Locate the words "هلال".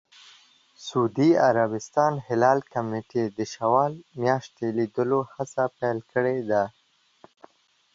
2.27-2.59